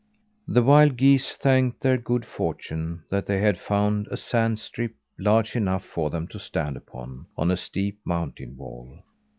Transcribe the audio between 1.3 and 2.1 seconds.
thanked their